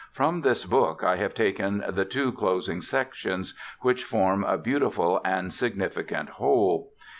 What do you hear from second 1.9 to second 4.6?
two closing sections, which form a